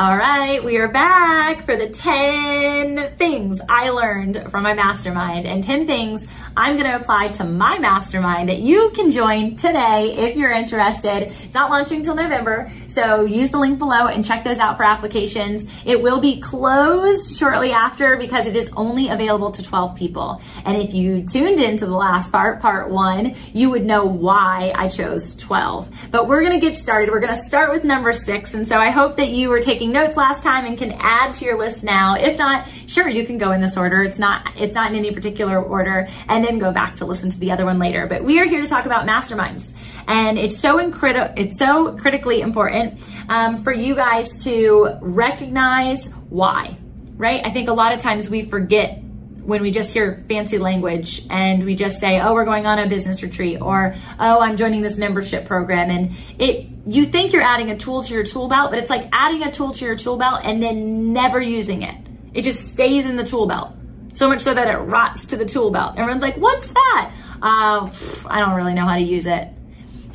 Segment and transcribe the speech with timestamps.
[0.00, 5.62] All right, we are back for the 10 things I learned from my mastermind and
[5.62, 10.38] 10 things I'm going to apply to my mastermind that you can join today if
[10.38, 11.34] you're interested.
[11.44, 14.84] It's not launching until November, so use the link below and check those out for
[14.84, 15.66] applications.
[15.84, 20.40] It will be closed shortly after because it is only available to 12 people.
[20.64, 24.88] And if you tuned into the last part, part one, you would know why I
[24.88, 25.90] chose 12.
[26.10, 27.10] But we're going to get started.
[27.10, 28.54] We're going to start with number six.
[28.54, 31.44] And so I hope that you were taking notes last time and can add to
[31.44, 32.14] your list now.
[32.14, 34.02] If not, sure, you can go in this order.
[34.02, 37.38] It's not, it's not in any particular order and then go back to listen to
[37.38, 38.06] the other one later.
[38.06, 39.72] But we are here to talk about masterminds
[40.06, 46.76] and it's so incredible, it's so critically important um, for you guys to recognize why,
[47.16, 47.40] right?
[47.44, 49.02] I think a lot of times we forget
[49.50, 52.88] when we just hear fancy language and we just say, "Oh, we're going on a
[52.88, 57.70] business retreat," or "Oh, I'm joining this membership program," and it you think you're adding
[57.70, 60.16] a tool to your tool belt, but it's like adding a tool to your tool
[60.16, 61.96] belt and then never using it.
[62.32, 63.72] It just stays in the tool belt.
[64.14, 65.96] So much so that it rots to the tool belt.
[65.96, 67.12] Everyone's like, "What's that?"
[67.42, 67.90] Uh,
[68.26, 69.48] I don't really know how to use it.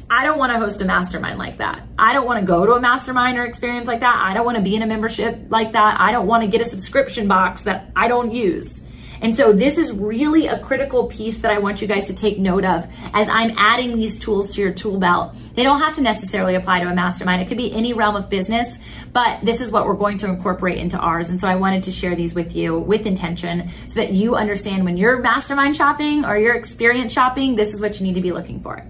[0.10, 1.82] I don't want to host a mastermind like that.
[1.98, 4.22] I don't want to go to a mastermind or experience like that.
[4.24, 5.98] I don't want to be in a membership like that.
[6.00, 8.82] I don't want to get a subscription box that I don't use.
[9.22, 12.38] And so this is really a critical piece that I want you guys to take
[12.38, 15.36] note of as I'm adding these tools to your tool belt.
[15.56, 17.42] They don't have to necessarily apply to a mastermind.
[17.42, 18.78] It could be any realm of business,
[19.14, 21.30] but this is what we're going to incorporate into ours.
[21.30, 24.86] And so I wanted to share these with you with intention so that you understand
[24.86, 28.32] when you're mastermind shopping or you're experience shopping, this is what you need to be
[28.32, 28.86] looking for.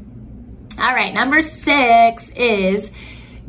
[0.77, 2.91] All right, number six is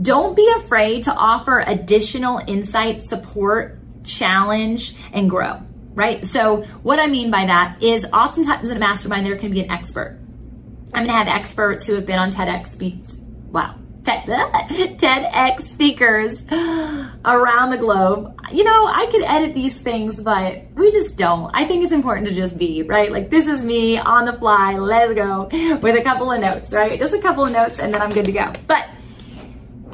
[0.01, 5.63] don't be afraid to offer additional insight, support, challenge, and grow
[5.97, 6.25] right?
[6.25, 9.71] So what I mean by that is oftentimes in a mastermind, there can be an
[9.71, 10.21] expert.
[10.95, 13.19] I'm going to have experts who have been on TEDx speaks.
[13.51, 13.77] Wow.
[14.07, 16.43] TEDx speakers
[17.25, 18.39] around the globe.
[18.53, 21.51] You know, I could edit these things, but we just don't.
[21.53, 23.11] I think it's important to just be, right?
[23.11, 25.49] Like, this is me on the fly, let's go,
[25.83, 26.97] with a couple of notes, right?
[26.97, 28.53] Just a couple of notes, and then I'm good to go.
[28.69, 28.89] But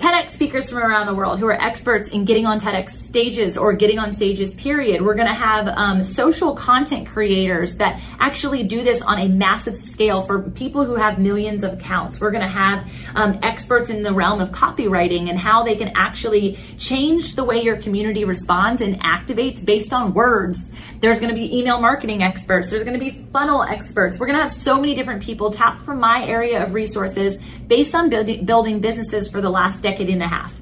[0.02, 3.72] TEDx speakers from around the world who are experts in getting on TEDx stages or
[3.72, 5.00] getting on stages, period.
[5.00, 9.76] We're going to have um, social content creators that actually do this on a massive
[9.76, 12.20] scale for people who have millions of accounts.
[12.20, 15.92] We're going to have um, experts in the realm of copywriting and how they can
[15.94, 20.68] actually change the way your community responds and activates based on words.
[21.00, 22.68] There's going to be email marketing experts.
[22.68, 24.18] There's going to be funnel experts.
[24.18, 27.38] We're going to have so many different people tap from my area of resources
[27.68, 30.54] based on building, building businesses for the last decade decade and a half.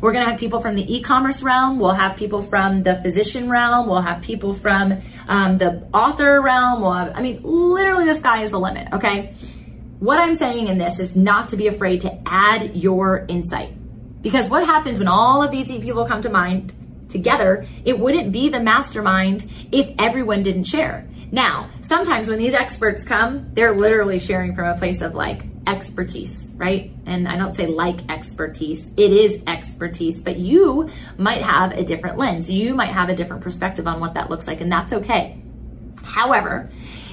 [0.00, 1.78] We're going to have people from the e-commerce realm.
[1.78, 3.88] We'll have people from the physician realm.
[3.88, 6.82] We'll have people from um, the author realm.
[6.82, 8.92] We'll have, I mean, literally the sky is the limit.
[8.92, 9.34] Okay.
[10.00, 13.72] What I'm saying in this is not to be afraid to add your insight
[14.20, 16.74] because what happens when all of these people come to mind
[17.08, 21.08] together, it wouldn't be the mastermind if everyone didn't share.
[21.32, 26.52] Now, sometimes when these experts come, they're literally sharing from a place of like, expertise,
[26.56, 26.92] right?
[27.06, 32.18] And I don't say like expertise, it is expertise, but you might have a different
[32.18, 32.50] lens.
[32.50, 35.40] You might have a different perspective on what that looks like, and that's okay.
[36.02, 36.70] However,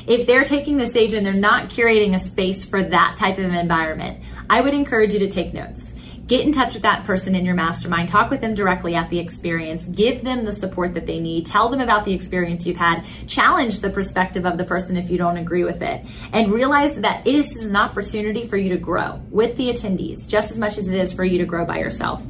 [0.07, 3.53] if they're taking the stage and they're not curating a space for that type of
[3.53, 5.93] environment, I would encourage you to take notes.
[6.31, 8.07] Get in touch with that person in your mastermind.
[8.07, 9.83] Talk with them directly at the experience.
[9.83, 11.45] Give them the support that they need.
[11.45, 13.03] Tell them about the experience you've had.
[13.27, 16.05] Challenge the perspective of the person if you don't agree with it.
[16.31, 20.51] And realize that this is an opportunity for you to grow with the attendees just
[20.51, 22.23] as much as it is for you to grow by yourself.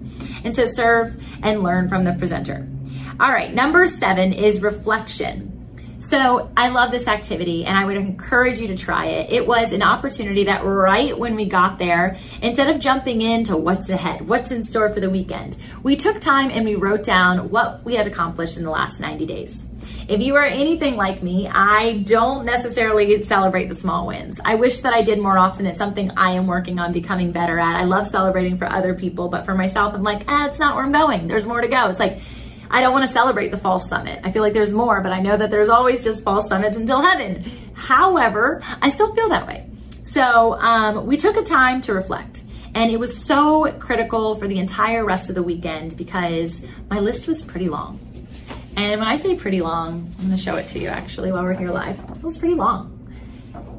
[0.44, 2.68] And so serve and learn from the presenter.
[3.20, 5.51] All right, number seven is reflection.
[6.02, 9.32] So I love this activity and I would encourage you to try it.
[9.32, 13.88] It was an opportunity that right when we got there, instead of jumping into what's
[13.88, 17.86] ahead, what's in store for the weekend, we took time and we wrote down what
[17.86, 19.68] we had accomplished in the last 90 days.
[20.08, 24.42] If you are anything like me, I don't necessarily celebrate the small wins.
[24.44, 25.68] I wish that I did more often.
[25.68, 27.80] It's something I am working on becoming better at.
[27.80, 30.84] I love celebrating for other people, but for myself, I'm like, ah, it's not where
[30.84, 31.28] I'm going.
[31.28, 31.90] There's more to go.
[31.90, 32.22] It's like,
[32.74, 34.22] I don't want to celebrate the false summit.
[34.24, 37.02] I feel like there's more, but I know that there's always just false summits until
[37.02, 37.44] heaven.
[37.74, 39.70] However, I still feel that way.
[40.06, 42.44] So um, we took a time to reflect.
[42.74, 47.28] And it was so critical for the entire rest of the weekend because my list
[47.28, 48.00] was pretty long.
[48.78, 51.44] And when I say pretty long, I'm going to show it to you actually while
[51.44, 52.00] we're here live.
[52.00, 52.91] It was pretty long.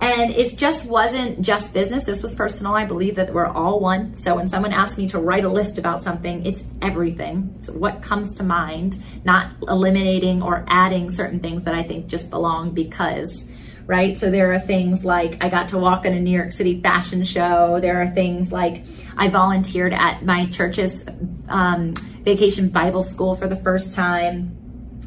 [0.01, 2.05] And it just wasn't just business.
[2.05, 2.75] This was personal.
[2.75, 4.17] I believe that we're all one.
[4.17, 7.55] So when someone asks me to write a list about something, it's everything.
[7.59, 12.31] It's what comes to mind, not eliminating or adding certain things that I think just
[12.31, 13.47] belong because
[13.87, 14.17] right?
[14.17, 17.25] So there are things like I got to walk in a New York City fashion
[17.25, 17.81] show.
[17.81, 18.85] There are things like
[19.17, 21.05] I volunteered at my church's
[21.49, 24.62] um, vacation Bible school for the first time.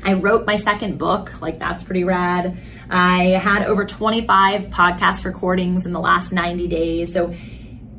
[0.05, 2.57] I wrote my second book, like that's pretty rad.
[2.89, 7.11] I had over 25 podcast recordings in the last 90 days.
[7.11, 7.33] So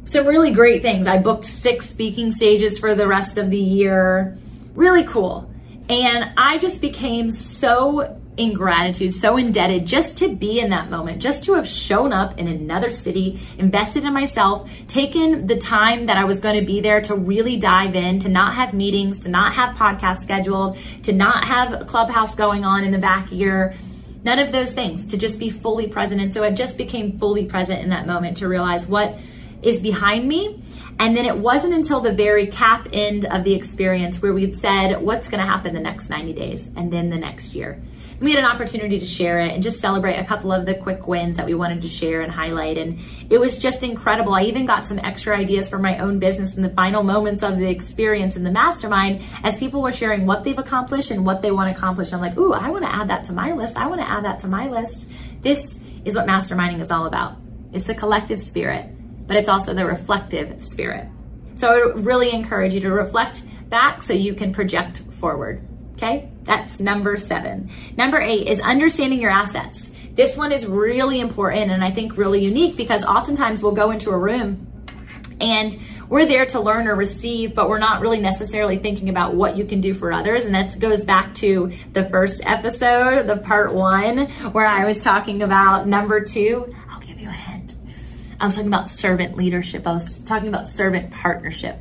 [0.04, 1.08] some really great things.
[1.08, 4.38] I booked six speaking stages for the rest of the year.
[4.74, 5.50] Really cool.
[5.88, 11.22] And I just became so in gratitude, so indebted just to be in that moment,
[11.22, 16.18] just to have shown up in another city, invested in myself, taken the time that
[16.18, 19.30] I was going to be there to really dive in, to not have meetings, to
[19.30, 23.74] not have podcasts scheduled, to not have a clubhouse going on in the back year.
[24.22, 26.20] None of those things, to just be fully present.
[26.20, 29.16] And so I just became fully present in that moment to realize what
[29.62, 30.62] is behind me.
[30.98, 35.00] And then it wasn't until the very cap end of the experience where we'd said,
[35.00, 37.80] what's going to happen the next 90 days and then the next year
[38.20, 41.06] we had an opportunity to share it and just celebrate a couple of the quick
[41.06, 42.78] wins that we wanted to share and highlight.
[42.78, 42.98] And
[43.28, 44.34] it was just incredible.
[44.34, 47.58] I even got some extra ideas for my own business in the final moments of
[47.58, 51.50] the experience in the mastermind as people were sharing what they've accomplished and what they
[51.50, 52.12] want to accomplish.
[52.12, 53.76] I'm like, ooh, I want to add that to my list.
[53.76, 55.10] I want to add that to my list.
[55.42, 57.36] This is what masterminding is all about.
[57.72, 58.86] It's the collective spirit,
[59.26, 61.06] but it's also the reflective spirit.
[61.56, 65.66] So I really encourage you to reflect back so you can project forward.
[65.96, 67.70] Okay, that's number seven.
[67.96, 69.90] Number eight is understanding your assets.
[70.12, 74.10] This one is really important and I think really unique because oftentimes we'll go into
[74.10, 74.66] a room
[75.40, 75.76] and
[76.08, 79.64] we're there to learn or receive, but we're not really necessarily thinking about what you
[79.64, 80.44] can do for others.
[80.44, 85.42] And that goes back to the first episode, the part one, where I was talking
[85.42, 86.74] about number two.
[86.90, 87.74] I'll give you a hint.
[88.38, 89.86] I was talking about servant leadership.
[89.86, 91.78] I was talking about servant partnership.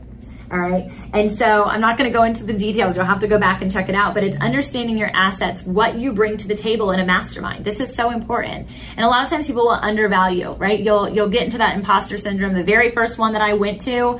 [0.56, 0.90] All right.
[1.12, 2.96] And so I'm not going to go into the details.
[2.96, 6.00] You'll have to go back and check it out, but it's understanding your assets, what
[6.00, 7.66] you bring to the table in a mastermind.
[7.66, 8.70] This is so important.
[8.96, 10.80] And a lot of times people will undervalue, right?
[10.80, 12.54] You'll, you'll get into that imposter syndrome.
[12.54, 14.18] The very first one that I went to,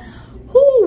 [0.52, 0.86] whoo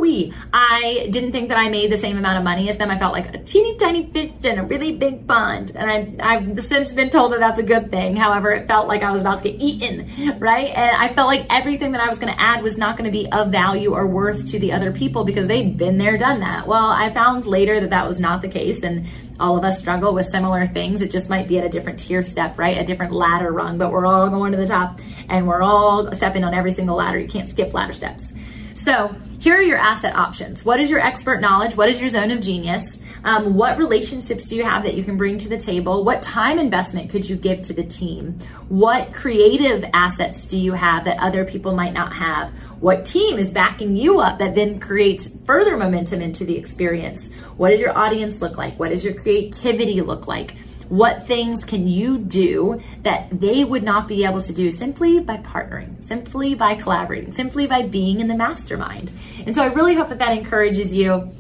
[0.51, 2.89] I didn't think that I made the same amount of money as them.
[2.89, 5.71] I felt like a teeny tiny fish in a really big pond.
[5.75, 8.15] And I, I've since been told that that's a good thing.
[8.15, 10.69] However, it felt like I was about to get eaten, right?
[10.69, 13.11] And I felt like everything that I was going to add was not going to
[13.11, 16.67] be of value or worth to the other people because they'd been there, done that.
[16.67, 18.81] Well, I found later that that was not the case.
[18.81, 19.07] And
[19.39, 21.01] all of us struggle with similar things.
[21.01, 22.77] It just might be at a different tier step, right?
[22.77, 24.99] A different ladder rung, but we're all going to the top
[25.29, 27.19] and we're all stepping on every single ladder.
[27.19, 28.33] You can't skip ladder steps.
[28.79, 30.63] So here are your asset options.
[30.63, 31.75] What is your expert knowledge?
[31.75, 32.97] What is your zone of genius?
[33.25, 36.05] Um, what relationships do you have that you can bring to the table?
[36.05, 38.39] What time investment could you give to the team?
[38.69, 42.51] What creative assets do you have that other people might not have?
[42.79, 47.29] What team is backing you up that then creates further momentum into the experience?
[47.57, 48.79] What does your audience look like?
[48.79, 50.55] What does your creativity look like?
[50.89, 55.37] What things can you do that they would not be able to do simply by
[55.37, 59.11] partnering, simply by collaborating, simply by being in the mastermind?
[59.45, 61.31] And so I really hope that that encourages you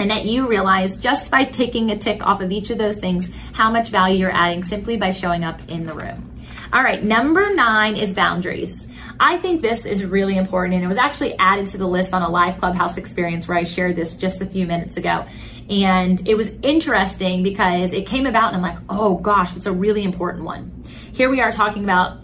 [0.00, 3.30] and that you realize just by taking a tick off of each of those things
[3.52, 6.34] how much value you're adding simply by showing up in the room.
[6.72, 8.86] All right, number nine is boundaries.
[9.20, 12.22] I think this is really important, and it was actually added to the list on
[12.22, 15.26] a live clubhouse experience where I shared this just a few minutes ago.
[15.68, 19.72] And it was interesting because it came about, and I'm like, oh gosh, that's a
[19.72, 20.84] really important one.
[21.12, 22.18] Here we are talking about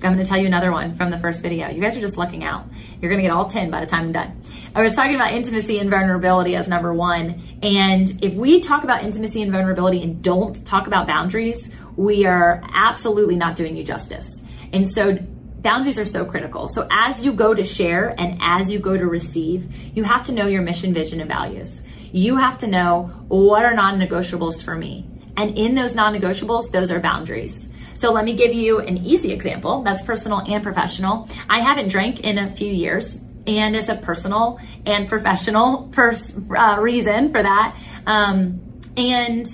[0.00, 1.68] I'm going to tell you another one from the first video.
[1.68, 2.68] You guys are just looking out.
[3.00, 4.42] You're going to get all 10 by the time I'm done.
[4.72, 7.58] I was talking about intimacy and vulnerability as number one.
[7.64, 12.62] And if we talk about intimacy and vulnerability and don't talk about boundaries, we are
[12.72, 14.42] absolutely not doing you justice.
[14.72, 15.18] And so
[15.62, 16.68] boundaries are so critical.
[16.68, 20.32] So as you go to share and as you go to receive, you have to
[20.32, 21.82] know your mission, vision, and values.
[22.12, 25.06] You have to know what are non-negotiables for me.
[25.36, 27.68] And in those non negotiables, those are boundaries.
[27.94, 31.28] So let me give you an easy example that's personal and professional.
[31.50, 36.78] I haven't drank in a few years, and it's a personal and professional pers- uh,
[36.80, 37.76] reason for that.
[38.06, 38.60] Um,
[38.96, 39.46] and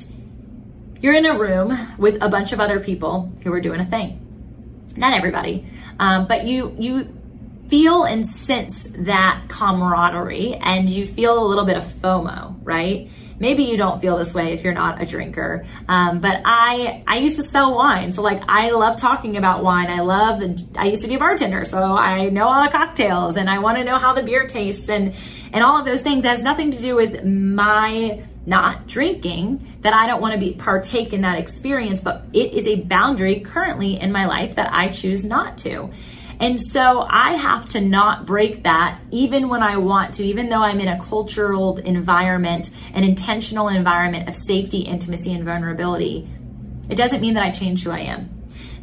[1.01, 4.21] you're in a room with a bunch of other people who are doing a thing.
[4.97, 5.67] Not everybody,
[5.99, 7.09] um, but you you
[7.69, 13.11] feel and sense that camaraderie, and you feel a little bit of FOMO, right?
[13.39, 17.17] Maybe you don't feel this way if you're not a drinker, um, but I I
[17.17, 19.89] used to sell wine, so like I love talking about wine.
[19.91, 20.41] I love
[20.77, 23.79] I used to be a bartender, so I know all the cocktails, and I want
[23.79, 25.15] to know how the beer tastes, and
[25.53, 26.25] and all of those things.
[26.25, 31.13] Has nothing to do with my not drinking that I don't want to be partake
[31.13, 35.25] in that experience, but it is a boundary currently in my life that I choose
[35.25, 35.91] not to.
[36.41, 40.63] And so I have to not break that even when I want to, even though
[40.63, 46.29] I'm in a cultural environment, an intentional environment of safety, intimacy, and vulnerability.
[46.89, 48.31] It doesn't mean that I change who I am.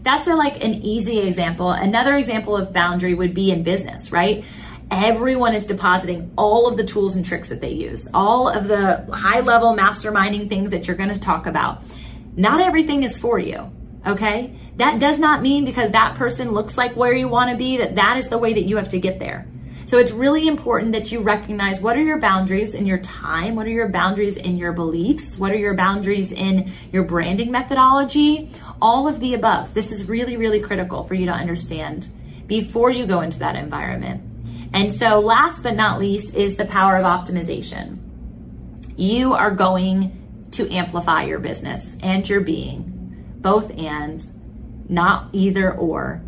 [0.03, 1.69] That's a, like an easy example.
[1.69, 4.43] Another example of boundary would be in business, right?
[4.91, 9.05] everyone is depositing all of the tools and tricks that they use, all of the
[9.09, 11.81] high level masterminding things that you're going to talk about.
[12.35, 13.71] Not everything is for you.
[14.05, 14.57] Okay.
[14.77, 17.95] That does not mean because that person looks like where you want to be that
[17.95, 19.47] that is the way that you have to get there.
[19.85, 23.55] So it's really important that you recognize what are your boundaries in your time?
[23.55, 25.37] What are your boundaries in your beliefs?
[25.37, 28.51] What are your boundaries in your branding methodology?
[28.81, 29.73] All of the above.
[29.73, 32.07] This is really, really critical for you to understand
[32.47, 34.23] before you go into that environment.
[34.73, 37.97] And so, last but not least, is the power of optimization.
[38.95, 42.90] You are going to amplify your business and your being,
[43.41, 44.25] both and,
[44.89, 46.21] not either or,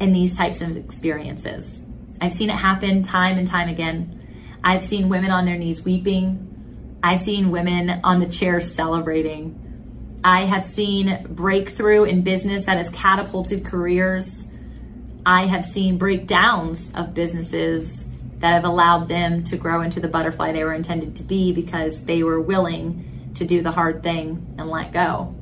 [0.00, 1.84] in these types of experiences.
[2.20, 4.58] I've seen it happen time and time again.
[4.62, 6.98] I've seen women on their knees weeping.
[7.02, 9.64] I've seen women on the chair celebrating.
[10.24, 14.46] I have seen breakthrough in business that has catapulted careers.
[15.24, 20.52] I have seen breakdowns of businesses that have allowed them to grow into the butterfly
[20.52, 24.68] they were intended to be because they were willing to do the hard thing and
[24.68, 25.34] let go.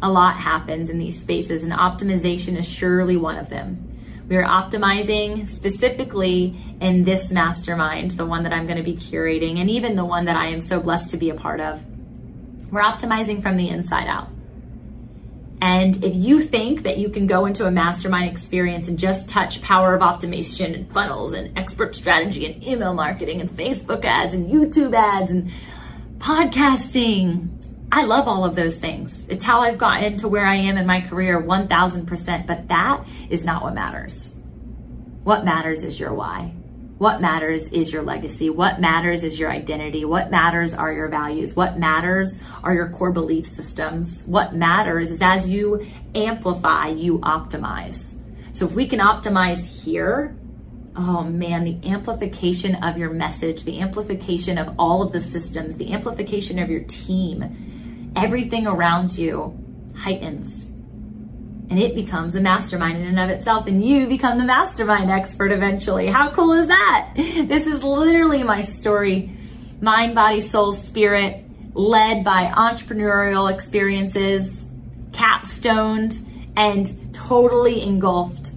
[0.00, 3.84] A lot happens in these spaces, and optimization is surely one of them.
[4.28, 9.58] We are optimizing specifically in this mastermind, the one that I'm going to be curating,
[9.58, 11.80] and even the one that I am so blessed to be a part of.
[12.70, 14.28] We're optimizing from the inside out.
[15.60, 19.60] And if you think that you can go into a mastermind experience and just touch
[19.60, 24.48] power of optimization and funnels and expert strategy and email marketing and Facebook ads and
[24.48, 25.50] YouTube ads and
[26.18, 27.57] podcasting,
[27.90, 29.26] I love all of those things.
[29.28, 33.44] It's how I've gotten to where I am in my career 1000%, but that is
[33.44, 34.34] not what matters.
[35.24, 36.52] What matters is your why.
[36.98, 38.50] What matters is your legacy.
[38.50, 40.04] What matters is your identity.
[40.04, 41.54] What matters are your values.
[41.54, 44.22] What matters are your core belief systems.
[44.26, 48.18] What matters is as you amplify, you optimize.
[48.52, 50.36] So if we can optimize here,
[50.96, 55.92] oh man, the amplification of your message, the amplification of all of the systems, the
[55.92, 57.67] amplification of your team,
[58.24, 59.56] everything around you
[59.96, 60.68] heightens
[61.70, 65.52] and it becomes a mastermind in and of itself and you become the mastermind expert
[65.52, 66.06] eventually.
[66.06, 67.12] How cool is that?
[67.16, 69.36] This is literally my story.
[69.80, 71.44] Mind, body, soul, spirit,
[71.74, 74.66] led by entrepreneurial experiences,
[75.12, 76.18] capstoned
[76.56, 78.52] and totally engulfed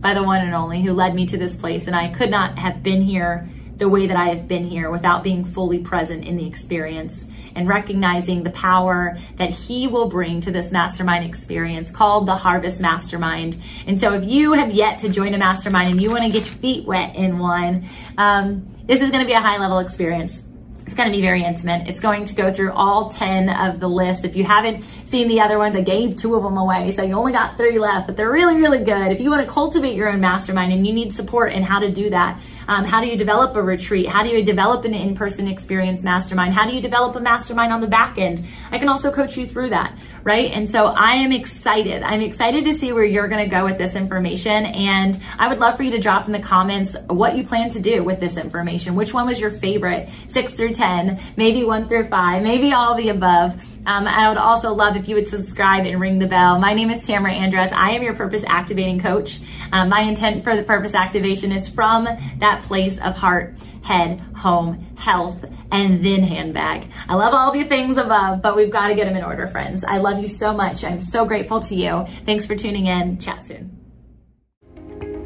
[0.00, 1.86] by the one and only who led me to this place.
[1.86, 5.22] And I could not have been here the way that I have been here without
[5.22, 7.26] being fully present in the experience
[7.58, 12.80] and recognizing the power that he will bring to this mastermind experience called the Harvest
[12.80, 13.60] Mastermind.
[13.86, 16.46] And so if you have yet to join a mastermind and you want to get
[16.46, 20.42] your feet wet in one, um, this is going to be a high level experience.
[20.86, 21.88] It's going to be very intimate.
[21.88, 24.24] It's going to go through all 10 of the lists.
[24.24, 27.14] If you haven't seen the other ones, I gave two of them away, so you
[27.14, 29.10] only got three left, but they're really, really good.
[29.10, 31.90] If you want to cultivate your own mastermind and you need support in how to
[31.90, 34.06] do that, um, how do you develop a retreat?
[34.06, 36.52] How do you develop an in-person experience mastermind?
[36.52, 38.44] How do you develop a mastermind on the back end?
[38.70, 40.50] I can also coach you through that, right?
[40.52, 42.02] And so I am excited.
[42.02, 44.66] I'm excited to see where you're going to go with this information.
[44.66, 47.80] And I would love for you to drop in the comments what you plan to
[47.80, 48.94] do with this information.
[48.94, 50.10] Which one was your favorite?
[50.28, 53.64] Six through 10, maybe one through five, maybe all the above.
[53.86, 56.58] Um, I would also love if you would subscribe and ring the bell.
[56.58, 57.72] My name is Tamra Andress.
[57.72, 59.38] I am your purpose activating coach.
[59.72, 62.04] Um, my intent for the purpose activation is from
[62.38, 66.90] that place of heart, head, home, health, and then handbag.
[67.08, 69.84] I love all the things above, but we've got to get them in order, friends.
[69.84, 70.84] I love you so much.
[70.84, 72.06] I'm so grateful to you.
[72.26, 73.18] Thanks for tuning in.
[73.18, 73.74] Chat soon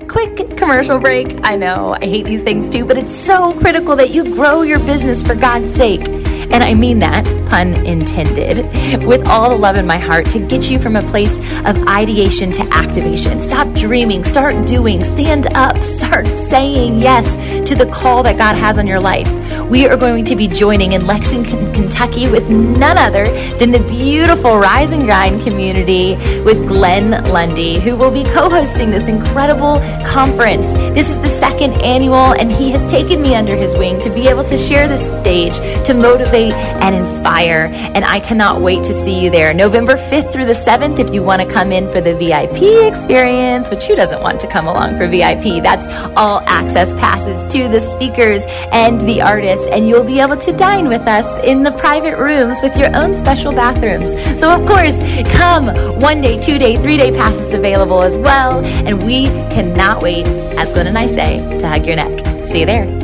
[0.09, 1.39] quick commercial break.
[1.43, 4.79] I know I hate these things too, but it's so critical that you grow your
[4.81, 6.22] business for God's sake.
[6.53, 10.71] And I mean that, pun intended, with all the love in my heart to get
[10.71, 13.41] you from a place of ideation to activation.
[13.41, 17.27] Stop dreaming, start doing, stand up, start saying yes
[17.69, 19.27] to the call that God has on your life.
[19.73, 23.25] We are going to be joining in Lexington, Kentucky with none other
[23.57, 28.91] than the beautiful Rise and Grind community with Glenn Lundy, who will be co hosting
[28.91, 30.67] this incredible conference.
[30.95, 34.29] This is the second annual, and he has taken me under his wing to be
[34.29, 37.71] able to share the stage, to motivate and inspire.
[37.73, 39.55] And I cannot wait to see you there.
[39.55, 43.71] November 5th through the 7th, if you want to come in for the VIP experience,
[43.71, 45.63] which who doesn't want to come along for VIP?
[45.63, 50.53] That's all access passes to the speakers and the artists, and you'll be able to
[50.53, 54.11] dine with us in the private rooms with your own special bathrooms.
[54.41, 54.95] So, of course,
[55.37, 55.69] come
[56.01, 58.65] one day, two day, three day passes available as well.
[58.65, 62.47] And we cannot wait, as Glenn and I say, to hug your neck.
[62.47, 63.03] See you there.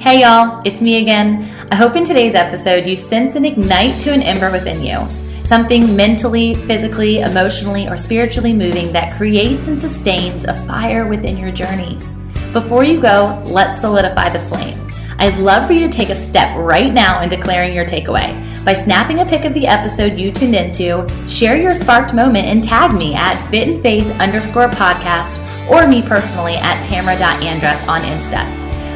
[0.00, 1.50] Hey y'all, it's me again.
[1.72, 5.23] I hope in today's episode you sense and ignite to an ember within you.
[5.44, 11.52] Something mentally, physically, emotionally, or spiritually moving that creates and sustains a fire within your
[11.52, 11.98] journey.
[12.54, 14.80] Before you go, let's solidify the flame.
[15.18, 18.32] I'd love for you to take a step right now in declaring your takeaway.
[18.64, 22.64] By snapping a pic of the episode you tuned into, share your sparked moment and
[22.64, 28.40] tag me at fitandfaith underscore podcast or me personally at tamra.andress on Insta.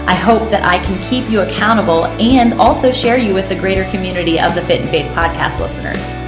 [0.08, 3.84] I hope that I can keep you accountable and also share you with the greater
[3.90, 6.27] community of the Fit and Faith podcast listeners.